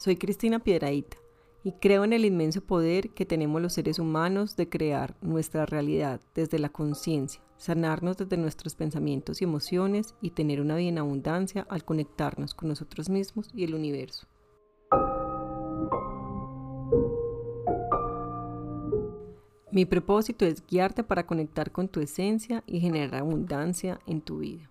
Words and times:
Soy 0.00 0.16
Cristina 0.16 0.60
Piedraíta 0.60 1.18
y 1.62 1.72
creo 1.72 2.04
en 2.04 2.14
el 2.14 2.24
inmenso 2.24 2.62
poder 2.62 3.10
que 3.10 3.26
tenemos 3.26 3.60
los 3.60 3.74
seres 3.74 3.98
humanos 3.98 4.56
de 4.56 4.66
crear 4.66 5.14
nuestra 5.20 5.66
realidad 5.66 6.22
desde 6.34 6.58
la 6.58 6.70
conciencia, 6.70 7.42
sanarnos 7.58 8.16
desde 8.16 8.38
nuestros 8.38 8.74
pensamientos 8.74 9.42
y 9.42 9.44
emociones 9.44 10.14
y 10.22 10.30
tener 10.30 10.62
una 10.62 10.76
vida 10.76 10.88
en 10.88 10.96
abundancia 10.96 11.66
al 11.68 11.84
conectarnos 11.84 12.54
con 12.54 12.70
nosotros 12.70 13.10
mismos 13.10 13.50
y 13.52 13.64
el 13.64 13.74
universo. 13.74 14.26
Mi 19.70 19.84
propósito 19.84 20.46
es 20.46 20.66
guiarte 20.66 21.04
para 21.04 21.26
conectar 21.26 21.72
con 21.72 21.88
tu 21.88 22.00
esencia 22.00 22.64
y 22.66 22.80
generar 22.80 23.16
abundancia 23.16 24.00
en 24.06 24.22
tu 24.22 24.38
vida. 24.38 24.70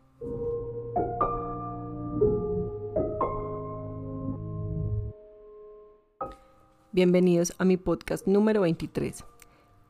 Bienvenidos 6.92 7.54
a 7.60 7.66
mi 7.66 7.78
podcast 7.78 8.26
número 8.26 8.62
23. 8.62 9.24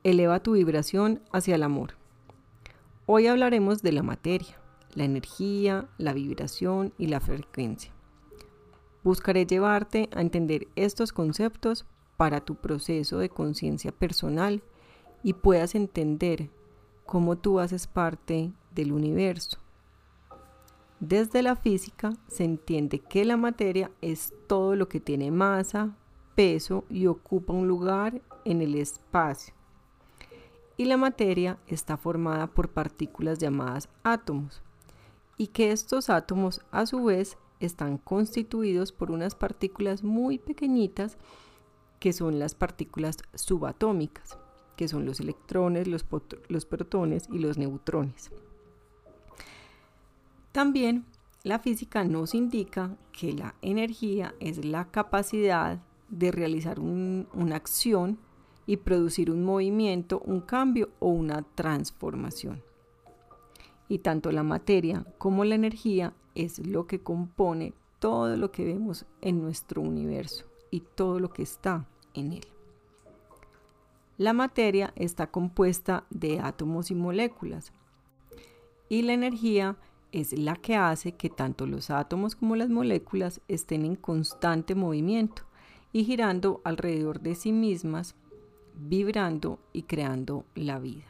Eleva 0.04 0.44
tu 0.44 0.52
vibración 0.52 1.22
hacia 1.32 1.56
el 1.56 1.64
amor. 1.64 1.94
Hoy 3.06 3.28
hablaremos 3.28 3.82
de 3.82 3.94
la 3.94 4.04
materia, 4.04 4.60
la 4.96 5.06
energía, 5.06 5.88
la 5.98 6.12
vibración 6.12 6.94
y 6.98 7.08
la 7.08 7.22
frecuencia. 7.22 7.94
Buscaré 9.02 9.46
llevarte 9.46 10.10
a 10.14 10.20
entender 10.20 10.68
estos 10.76 11.14
conceptos 11.14 11.86
para 12.18 12.42
tu 12.42 12.56
proceso 12.56 13.18
de 13.20 13.30
conciencia 13.30 13.94
personal 13.94 14.62
y 15.24 15.36
puedas 15.36 15.76
entender 15.76 16.50
cómo 17.06 17.38
tú 17.38 17.62
haces 17.62 17.88
parte 17.88 18.52
del 18.76 18.92
universo. 18.92 19.58
Desde 21.00 21.44
la 21.44 21.56
física 21.56 22.12
se 22.28 22.44
entiende 22.44 23.00
que 23.00 23.24
la 23.24 23.38
materia 23.38 23.90
es 24.02 24.34
todo 24.48 24.76
lo 24.76 24.90
que 24.90 25.00
tiene 25.00 25.32
masa, 25.32 25.96
peso 26.36 26.86
y 26.90 27.08
ocupa 27.08 27.54
un 27.54 27.68
lugar 27.68 28.22
en 28.46 28.62
el 28.62 28.76
espacio. 28.76 29.54
Y 30.78 30.86
la 30.86 30.98
materia 30.98 31.58
está 31.68 31.98
formada 31.98 32.48
por 32.48 32.70
partículas 32.70 33.40
llamadas 33.40 33.90
átomos, 34.04 34.62
y 35.38 35.48
que 35.48 35.72
estos 35.72 36.10
átomos 36.10 36.62
a 36.72 36.86
su 36.86 37.04
vez 37.04 37.38
están 37.60 37.98
constituidos 37.98 38.92
por 38.92 39.12
unas 39.12 39.36
partículas 39.36 40.04
muy 40.04 40.38
pequeñitas 40.38 41.18
que 42.00 42.14
son 42.14 42.40
las 42.40 42.56
partículas 42.56 43.18
subatómicas, 43.34 44.38
que 44.78 44.88
son 44.88 45.06
los 45.06 45.20
electrones, 45.20 45.88
los, 45.88 46.06
los 46.48 46.66
protones 46.66 47.28
y 47.30 47.40
los 47.40 47.58
neutrones. 47.58 48.32
También 50.54 51.06
la 51.44 51.60
física 51.60 52.04
nos 52.04 52.34
indica 52.34 52.98
que 53.12 53.34
la 53.34 53.56
energía 53.62 54.34
es 54.40 54.64
la 54.66 54.90
capacidad 54.92 55.80
de 56.10 56.32
realizar 56.32 56.80
una 56.80 57.56
acción 57.56 58.20
y 58.66 58.78
producir 58.78 59.32
un 59.32 59.44
movimiento, 59.44 60.22
un 60.26 60.42
cambio 60.42 60.90
o 61.00 61.10
una 61.10 61.42
transformación. 61.56 62.62
Y 63.88 64.00
tanto 64.00 64.32
la 64.32 64.44
materia 64.44 65.06
como 65.18 65.44
la 65.44 65.56
energía 65.56 66.14
es 66.36 66.60
lo 66.66 66.86
que 66.86 67.02
compone 67.02 67.74
todo 67.98 68.38
lo 68.38 68.52
que 68.52 68.64
vemos 68.66 69.06
en 69.22 69.42
nuestro 69.42 69.82
universo 69.82 70.46
y 70.70 70.82
todo 70.82 71.20
lo 71.20 71.30
que 71.30 71.44
está 71.44 71.88
en 72.14 72.34
él. 72.34 72.48
La 74.18 74.34
materia 74.34 74.94
está 74.96 75.28
compuesta 75.28 76.06
de 76.10 76.40
átomos 76.40 76.92
y 76.92 76.96
moléculas 76.96 77.72
y 78.88 79.02
la 79.02 79.14
energía 79.14 79.78
es 80.12 80.38
la 80.38 80.56
que 80.56 80.76
hace 80.76 81.14
que 81.14 81.30
tanto 81.30 81.66
los 81.66 81.90
átomos 81.90 82.36
como 82.36 82.56
las 82.56 82.70
moléculas 82.70 83.42
estén 83.48 83.86
en 83.86 83.96
constante 83.96 84.76
movimiento 84.76 85.49
y 85.92 86.04
girando 86.04 86.62
alrededor 86.64 87.20
de 87.22 87.36
sí 87.36 87.52
mismas, 87.52 88.16
vibrando 88.76 89.60
y 89.74 89.84
creando 89.84 90.46
la 90.56 90.80
vida. 90.80 91.06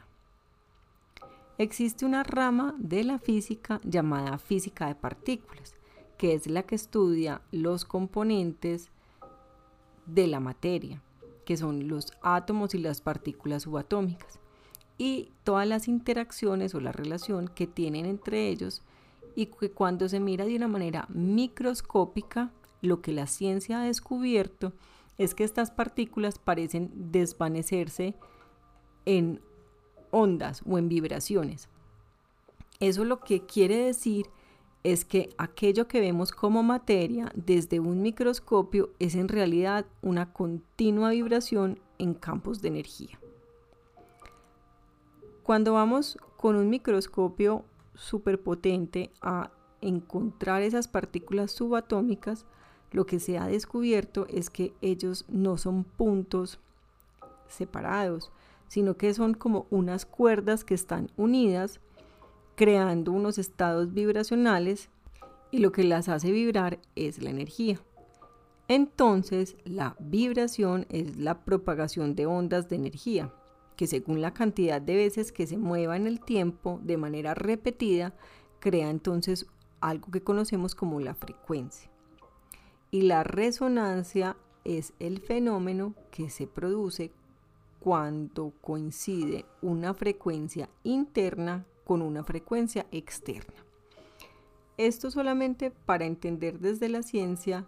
Existe 1.58 2.06
una 2.06 2.22
rama 2.22 2.74
de 2.78 3.04
la 3.04 3.18
física 3.18 3.80
llamada 3.84 4.38
física 4.38 4.86
de 4.86 4.94
partículas, 4.94 5.74
que 6.16 6.34
es 6.34 6.46
la 6.46 6.62
que 6.62 6.74
estudia 6.74 7.42
los 7.52 7.84
componentes 7.84 8.88
de 10.06 10.26
la 10.26 10.40
materia, 10.40 11.02
que 11.44 11.56
son 11.56 11.88
los 11.88 12.12
átomos 12.22 12.74
y 12.74 12.78
las 12.78 13.00
partículas 13.00 13.64
subatómicas, 13.64 14.40
y 14.96 15.30
todas 15.44 15.66
las 15.66 15.88
interacciones 15.88 16.74
o 16.74 16.80
la 16.80 16.92
relación 16.92 17.48
que 17.48 17.66
tienen 17.66 18.06
entre 18.06 18.48
ellos 18.48 18.82
y 19.34 19.46
que 19.46 19.70
cuando 19.70 20.08
se 20.08 20.20
mira 20.20 20.44
de 20.44 20.56
una 20.56 20.68
manera 20.68 21.06
microscópica 21.08 22.50
lo 22.82 23.00
que 23.02 23.12
la 23.12 23.26
ciencia 23.26 23.80
ha 23.80 23.84
descubierto 23.84 24.72
es 25.18 25.34
que 25.34 25.44
estas 25.44 25.70
partículas 25.70 26.38
parecen 26.38 26.90
desvanecerse 26.94 28.14
en 29.04 29.40
ondas 30.10 30.62
o 30.66 30.78
en 30.78 30.88
vibraciones. 30.88 31.68
Eso 32.80 33.04
lo 33.04 33.20
que 33.20 33.44
quiere 33.44 33.76
decir 33.76 34.26
es 34.82 35.04
que 35.04 35.28
aquello 35.36 35.86
que 35.86 36.00
vemos 36.00 36.32
como 36.32 36.62
materia 36.62 37.30
desde 37.34 37.80
un 37.80 38.00
microscopio 38.00 38.90
es 38.98 39.14
en 39.14 39.28
realidad 39.28 39.84
una 40.00 40.32
continua 40.32 41.10
vibración 41.10 41.78
en 41.98 42.14
campos 42.14 42.62
de 42.62 42.68
energía. 42.68 43.20
Cuando 45.42 45.74
vamos 45.74 46.16
con 46.36 46.56
un 46.56 46.70
microscopio 46.70 47.64
superpotente 47.94 49.10
a 49.20 49.50
encontrar 49.82 50.62
esas 50.62 50.88
partículas 50.88 51.50
subatómicas, 51.50 52.46
lo 52.92 53.06
que 53.06 53.20
se 53.20 53.38
ha 53.38 53.46
descubierto 53.46 54.26
es 54.28 54.50
que 54.50 54.72
ellos 54.80 55.24
no 55.28 55.56
son 55.56 55.84
puntos 55.84 56.58
separados, 57.48 58.32
sino 58.68 58.96
que 58.96 59.14
son 59.14 59.34
como 59.34 59.66
unas 59.70 60.06
cuerdas 60.06 60.64
que 60.64 60.74
están 60.74 61.10
unidas, 61.16 61.80
creando 62.56 63.12
unos 63.12 63.38
estados 63.38 63.92
vibracionales 63.92 64.90
y 65.50 65.58
lo 65.58 65.72
que 65.72 65.84
las 65.84 66.08
hace 66.08 66.30
vibrar 66.30 66.78
es 66.94 67.22
la 67.22 67.30
energía. 67.30 67.80
Entonces, 68.68 69.56
la 69.64 69.96
vibración 69.98 70.86
es 70.90 71.16
la 71.16 71.44
propagación 71.44 72.14
de 72.14 72.26
ondas 72.26 72.68
de 72.68 72.76
energía, 72.76 73.32
que 73.76 73.88
según 73.88 74.20
la 74.20 74.32
cantidad 74.32 74.80
de 74.80 74.94
veces 74.94 75.32
que 75.32 75.46
se 75.46 75.58
mueva 75.58 75.96
en 75.96 76.06
el 76.06 76.20
tiempo 76.20 76.78
de 76.84 76.96
manera 76.96 77.34
repetida, 77.34 78.14
crea 78.60 78.90
entonces 78.90 79.46
algo 79.80 80.10
que 80.12 80.22
conocemos 80.22 80.76
como 80.76 81.00
la 81.00 81.14
frecuencia 81.14 81.89
y 82.90 83.02
la 83.02 83.22
resonancia 83.22 84.36
es 84.64 84.92
el 84.98 85.20
fenómeno 85.20 85.94
que 86.10 86.30
se 86.30 86.46
produce 86.46 87.12
cuando 87.78 88.52
coincide 88.60 89.46
una 89.62 89.94
frecuencia 89.94 90.68
interna 90.82 91.64
con 91.84 92.02
una 92.02 92.24
frecuencia 92.24 92.86
externa. 92.90 93.54
Esto 94.76 95.10
solamente 95.10 95.70
para 95.70 96.04
entender 96.04 96.58
desde 96.58 96.88
la 96.88 97.02
ciencia 97.02 97.66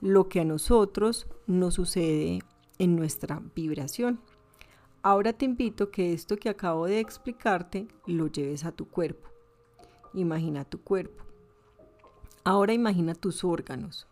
lo 0.00 0.28
que 0.28 0.40
a 0.40 0.44
nosotros 0.44 1.26
nos 1.46 1.74
sucede 1.74 2.40
en 2.78 2.96
nuestra 2.96 3.42
vibración. 3.54 4.20
Ahora 5.02 5.32
te 5.32 5.44
invito 5.44 5.90
que 5.90 6.12
esto 6.12 6.36
que 6.36 6.48
acabo 6.48 6.86
de 6.86 7.00
explicarte 7.00 7.88
lo 8.06 8.28
lleves 8.28 8.64
a 8.64 8.72
tu 8.72 8.88
cuerpo. 8.88 9.28
Imagina 10.14 10.64
tu 10.64 10.80
cuerpo. 10.80 11.24
Ahora 12.44 12.72
imagina 12.72 13.14
tus 13.14 13.44
órganos 13.44 14.06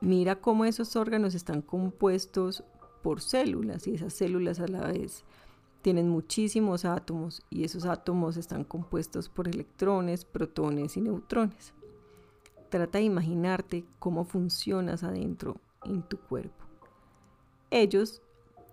mira 0.00 0.40
cómo 0.40 0.64
esos 0.64 0.96
órganos 0.96 1.34
están 1.34 1.62
compuestos 1.62 2.64
por 3.02 3.20
células 3.20 3.86
y 3.86 3.94
esas 3.94 4.12
células 4.12 4.60
a 4.60 4.68
la 4.68 4.86
vez 4.88 5.24
tienen 5.82 6.08
muchísimos 6.08 6.84
átomos 6.84 7.42
y 7.48 7.64
esos 7.64 7.86
átomos 7.86 8.36
están 8.36 8.64
compuestos 8.64 9.28
por 9.28 9.48
electrones, 9.48 10.24
protones 10.24 10.96
y 10.96 11.00
neutrones. 11.00 11.72
Trata 12.68 12.98
de 12.98 13.04
imaginarte 13.04 13.84
cómo 13.98 14.24
funcionas 14.24 15.02
adentro 15.02 15.56
en 15.84 16.02
tu 16.02 16.18
cuerpo. 16.18 16.64
Ellos 17.70 18.20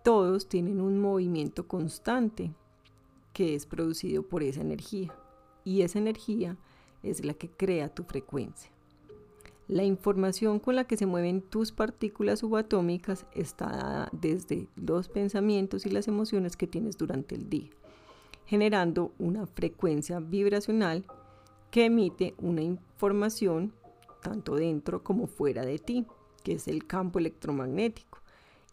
todos 0.04 0.50
tienen 0.50 0.82
un 0.82 1.00
movimiento 1.00 1.68
constante 1.68 2.54
que 3.34 3.56
es 3.56 3.66
producido 3.66 4.24
por 4.24 4.44
esa 4.44 4.62
energía 4.62 5.14
y 5.64 5.82
esa 5.82 6.00
energía 6.00 6.58
es 7.04 7.24
la 7.24 7.34
que 7.34 7.50
crea 7.50 7.94
tu 7.94 8.04
frecuencia. 8.04 8.72
La 9.68 9.84
información 9.84 10.60
con 10.60 10.78
la 10.78 10.86
que 10.86 10.96
se 10.96 11.06
mueven 11.06 11.42
tus 11.42 11.74
partículas 11.74 12.40
subatómicas 12.40 13.26
está 13.34 13.66
dada 13.66 14.10
desde 14.14 14.70
los 14.78 15.10
pensamientos 15.10 15.86
y 15.86 15.90
las 15.90 16.08
emociones 16.08 16.56
que 16.56 16.68
tienes 16.68 16.98
durante 16.98 17.36
el 17.36 17.50
día, 17.50 17.70
generando 18.46 19.12
una 19.20 19.46
frecuencia 19.46 20.22
vibracional 20.22 21.06
que 21.70 21.86
emite 21.86 22.34
una 22.38 22.62
información 22.62 23.74
tanto 24.22 24.56
dentro 24.56 25.04
como 25.04 25.28
fuera 25.28 25.66
de 25.66 25.80
ti, 25.80 26.06
que 26.46 26.54
es 26.54 26.70
el 26.70 26.88
campo 26.88 27.20
electromagnético, 27.20 28.20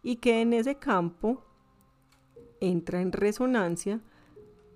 y 0.01 0.17
que 0.17 0.43
en 0.43 0.53
ese 0.53 0.77
campo 0.77 1.43
entra 2.61 3.01
en 3.01 3.11
resonancia 3.11 4.01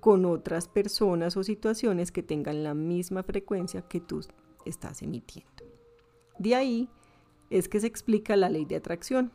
con 0.00 0.25
otras 0.25 0.67
personas 0.67 1.37
o 1.37 1.44
situaciones 1.44 2.11
que 2.11 2.25
tengan 2.25 2.65
la 2.65 2.75
misma 2.75 3.23
frecuencia 3.23 3.82
que 3.82 4.00
tú 4.00 4.25
estás 4.65 5.03
emitiendo. 5.03 5.68
De 6.38 6.55
ahí 6.55 6.88
es 7.50 7.69
que 7.69 7.81
se 7.81 7.87
explica 7.87 8.37
la 8.37 8.49
ley 8.49 8.64
de 8.64 8.76
atracción. 8.76 9.32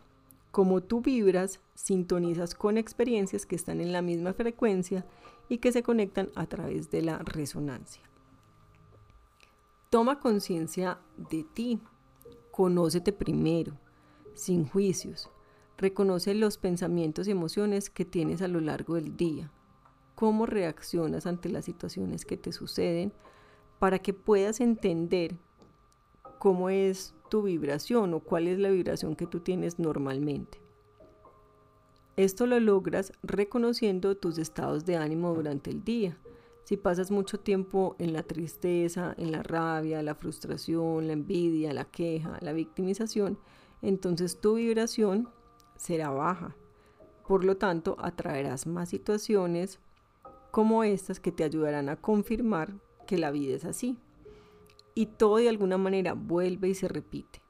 Como 0.51 0.81
tú 0.81 1.01
vibras, 1.01 1.59
sintonizas 1.73 2.55
con 2.55 2.77
experiencias 2.77 3.45
que 3.45 3.55
están 3.55 3.81
en 3.81 3.91
la 3.91 4.01
misma 4.01 4.33
frecuencia 4.33 5.05
y 5.49 5.57
que 5.57 5.71
se 5.71 5.83
conectan 5.83 6.29
a 6.35 6.45
través 6.45 6.91
de 6.91 7.01
la 7.01 7.17
resonancia. 7.19 8.03
Toma 9.89 10.19
conciencia 10.19 10.99
de 11.29 11.43
ti, 11.43 11.79
conócete 12.51 13.13
primero, 13.13 13.77
sin 14.33 14.65
juicios. 14.67 15.29
Reconoce 15.77 16.33
los 16.35 16.57
pensamientos 16.57 17.27
y 17.27 17.31
emociones 17.31 17.89
que 17.89 18.05
tienes 18.05 18.41
a 18.41 18.47
lo 18.47 18.61
largo 18.61 18.95
del 18.95 19.17
día. 19.17 19.51
Cómo 20.15 20.45
reaccionas 20.45 21.25
ante 21.25 21.49
las 21.49 21.65
situaciones 21.65 22.25
que 22.25 22.37
te 22.37 22.51
suceden 22.51 23.11
para 23.79 23.99
que 23.99 24.13
puedas 24.13 24.61
entender 24.61 25.35
cómo 26.43 26.69
es 26.69 27.15
tu 27.29 27.43
vibración 27.43 28.13
o 28.13 28.19
cuál 28.19 28.49
es 28.49 28.59
la 28.59 28.69
vibración 28.69 29.15
que 29.15 29.25
tú 29.25 29.39
tienes 29.39 29.79
normalmente. 29.79 30.59
Esto 32.17 32.47
lo 32.47 32.59
logras 32.59 33.13
reconociendo 33.23 34.17
tus 34.17 34.37
estados 34.37 34.83
de 34.83 34.97
ánimo 34.97 35.33
durante 35.33 35.69
el 35.71 35.85
día. 35.85 36.17
Si 36.65 36.75
pasas 36.75 37.11
mucho 37.11 37.39
tiempo 37.39 37.95
en 37.97 38.11
la 38.11 38.23
tristeza, 38.23 39.15
en 39.17 39.31
la 39.31 39.41
rabia, 39.41 40.03
la 40.03 40.15
frustración, 40.15 41.07
la 41.07 41.13
envidia, 41.13 41.71
la 41.71 41.85
queja, 41.85 42.37
la 42.41 42.51
victimización, 42.51 43.39
entonces 43.81 44.41
tu 44.41 44.55
vibración 44.55 45.29
será 45.77 46.09
baja. 46.09 46.57
Por 47.25 47.45
lo 47.45 47.55
tanto, 47.55 47.95
atraerás 47.99 48.67
más 48.67 48.89
situaciones 48.89 49.79
como 50.51 50.83
estas 50.83 51.21
que 51.21 51.31
te 51.31 51.45
ayudarán 51.45 51.87
a 51.87 51.95
confirmar 51.95 52.73
que 53.07 53.17
la 53.17 53.31
vida 53.31 53.55
es 53.55 53.63
así 53.63 53.97
y 54.95 55.07
todo 55.07 55.37
de 55.37 55.49
alguna 55.49 55.77
manera 55.77 56.13
vuelve 56.13 56.69
y 56.69 56.75
se 56.75 56.87
repite. 56.87 57.41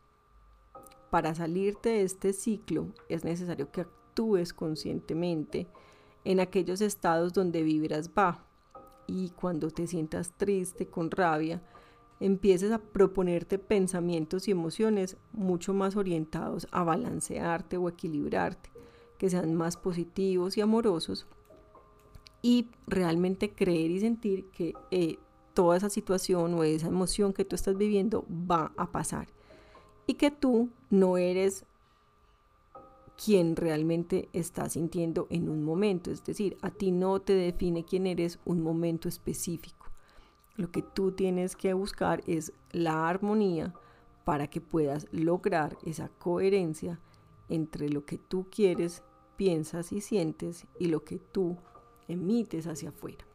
Para 1.09 1.35
salirte 1.35 1.89
de 1.89 2.03
este 2.03 2.33
ciclo 2.33 2.87
es 3.09 3.23
necesario 3.23 3.71
que 3.71 3.81
actúes 3.81 4.53
conscientemente 4.53 5.67
en 6.25 6.39
aquellos 6.39 6.81
estados 6.81 7.33
donde 7.33 7.63
vibras 7.63 8.13
bajo 8.13 8.43
y 9.07 9.29
cuando 9.31 9.69
te 9.69 9.87
sientas 9.87 10.31
triste, 10.37 10.87
con 10.87 11.11
rabia, 11.11 11.61
empieces 12.19 12.71
a 12.71 12.79
proponerte 12.79 13.59
pensamientos 13.59 14.47
y 14.47 14.51
emociones 14.51 15.17
mucho 15.33 15.73
más 15.73 15.95
orientados 15.95 16.67
a 16.71 16.83
balancearte 16.83 17.77
o 17.77 17.89
equilibrarte, 17.89 18.71
que 19.17 19.29
sean 19.29 19.53
más 19.55 19.77
positivos 19.77 20.57
y 20.57 20.61
amorosos 20.61 21.27
y 22.41 22.69
realmente 22.87 23.53
creer 23.53 23.91
y 23.91 23.99
sentir 23.99 24.45
que 24.51 24.73
eh, 24.91 25.17
toda 25.53 25.77
esa 25.77 25.89
situación 25.89 26.53
o 26.53 26.63
esa 26.63 26.87
emoción 26.87 27.33
que 27.33 27.45
tú 27.45 27.55
estás 27.55 27.77
viviendo 27.77 28.25
va 28.29 28.71
a 28.77 28.91
pasar 28.91 29.27
y 30.07 30.15
que 30.15 30.31
tú 30.31 30.69
no 30.89 31.17
eres 31.17 31.65
quien 33.23 33.55
realmente 33.55 34.27
estás 34.33 34.73
sintiendo 34.73 35.27
en 35.29 35.49
un 35.49 35.63
momento, 35.63 36.11
es 36.11 36.23
decir, 36.23 36.57
a 36.61 36.71
ti 36.71 36.91
no 36.91 37.21
te 37.21 37.33
define 37.33 37.85
quién 37.85 38.07
eres 38.07 38.39
un 38.43 38.61
momento 38.61 39.07
específico. 39.07 39.87
Lo 40.55 40.71
que 40.71 40.81
tú 40.81 41.11
tienes 41.11 41.55
que 41.55 41.73
buscar 41.73 42.23
es 42.27 42.53
la 42.71 43.07
armonía 43.07 43.73
para 44.23 44.47
que 44.47 44.61
puedas 44.61 45.07
lograr 45.11 45.77
esa 45.85 46.09
coherencia 46.09 46.99
entre 47.49 47.89
lo 47.89 48.05
que 48.05 48.17
tú 48.17 48.47
quieres, 48.49 49.03
piensas 49.35 49.91
y 49.91 50.01
sientes 50.01 50.65
y 50.79 50.87
lo 50.87 51.03
que 51.03 51.19
tú 51.19 51.57
emites 52.07 52.67
hacia 52.67 52.89
afuera. 52.89 53.25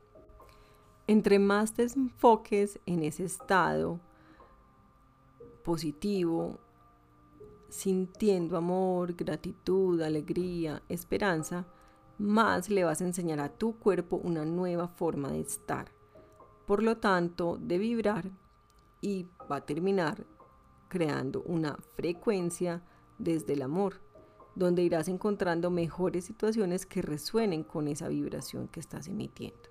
Entre 1.08 1.38
más 1.38 1.72
te 1.72 1.84
enfoques 1.84 2.80
en 2.84 3.02
ese 3.02 3.24
estado 3.24 3.98
positivo, 5.64 6.58
sintiendo 7.70 8.58
amor, 8.58 9.14
gratitud, 9.14 10.02
alegría, 10.02 10.82
esperanza, 10.90 11.64
más 12.18 12.68
le 12.68 12.84
vas 12.84 13.00
a 13.00 13.06
enseñar 13.06 13.40
a 13.40 13.48
tu 13.48 13.78
cuerpo 13.78 14.20
una 14.22 14.44
nueva 14.44 14.86
forma 14.86 15.32
de 15.32 15.40
estar. 15.40 15.90
Por 16.66 16.82
lo 16.82 16.98
tanto, 16.98 17.56
de 17.58 17.78
vibrar 17.78 18.30
y 19.00 19.28
va 19.50 19.56
a 19.56 19.64
terminar 19.64 20.26
creando 20.88 21.40
una 21.44 21.78
frecuencia 21.96 22.82
desde 23.16 23.54
el 23.54 23.62
amor, 23.62 23.94
donde 24.54 24.82
irás 24.82 25.08
encontrando 25.08 25.70
mejores 25.70 26.26
situaciones 26.26 26.84
que 26.84 27.00
resuenen 27.00 27.62
con 27.62 27.88
esa 27.88 28.08
vibración 28.08 28.68
que 28.68 28.80
estás 28.80 29.08
emitiendo. 29.08 29.67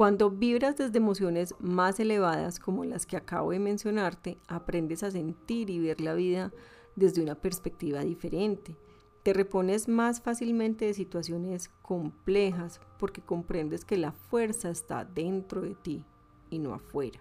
Cuando 0.00 0.30
vibras 0.30 0.78
desde 0.78 0.96
emociones 0.96 1.54
más 1.58 2.00
elevadas 2.00 2.58
como 2.58 2.86
las 2.86 3.04
que 3.04 3.18
acabo 3.18 3.50
de 3.50 3.58
mencionarte, 3.58 4.38
aprendes 4.48 5.02
a 5.02 5.10
sentir 5.10 5.68
y 5.68 5.78
ver 5.78 6.00
la 6.00 6.14
vida 6.14 6.54
desde 6.96 7.22
una 7.22 7.34
perspectiva 7.34 8.00
diferente. 8.00 8.74
Te 9.22 9.34
repones 9.34 9.88
más 9.88 10.22
fácilmente 10.22 10.86
de 10.86 10.94
situaciones 10.94 11.68
complejas 11.82 12.80
porque 12.98 13.20
comprendes 13.20 13.84
que 13.84 13.98
la 13.98 14.12
fuerza 14.12 14.70
está 14.70 15.04
dentro 15.04 15.60
de 15.60 15.74
ti 15.74 16.02
y 16.48 16.60
no 16.60 16.72
afuera. 16.72 17.20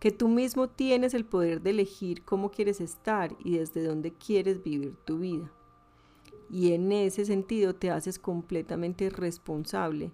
Que 0.00 0.10
tú 0.10 0.28
mismo 0.28 0.68
tienes 0.68 1.14
el 1.14 1.24
poder 1.24 1.62
de 1.62 1.70
elegir 1.70 2.26
cómo 2.26 2.50
quieres 2.50 2.82
estar 2.82 3.34
y 3.42 3.56
desde 3.56 3.84
dónde 3.84 4.12
quieres 4.12 4.62
vivir 4.62 4.96
tu 5.06 5.20
vida. 5.20 5.50
Y 6.50 6.74
en 6.74 6.92
ese 6.92 7.24
sentido 7.24 7.74
te 7.74 7.90
haces 7.90 8.18
completamente 8.18 9.08
responsable 9.08 10.12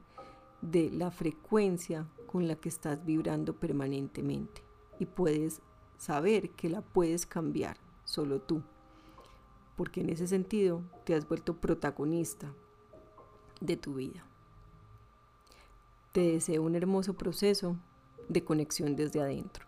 de 0.60 0.90
la 0.90 1.10
frecuencia 1.10 2.08
con 2.26 2.48
la 2.48 2.56
que 2.56 2.68
estás 2.68 3.04
vibrando 3.04 3.54
permanentemente 3.54 4.62
y 4.98 5.06
puedes 5.06 5.60
saber 5.98 6.50
que 6.50 6.68
la 6.68 6.82
puedes 6.82 7.26
cambiar 7.26 7.76
solo 8.04 8.40
tú, 8.40 8.62
porque 9.76 10.00
en 10.00 10.10
ese 10.10 10.26
sentido 10.26 10.82
te 11.04 11.14
has 11.14 11.28
vuelto 11.28 11.56
protagonista 11.56 12.52
de 13.60 13.76
tu 13.76 13.94
vida. 13.94 14.24
Te 16.12 16.32
deseo 16.32 16.62
un 16.62 16.74
hermoso 16.74 17.14
proceso 17.14 17.76
de 18.28 18.44
conexión 18.44 18.96
desde 18.96 19.20
adentro. 19.20 19.66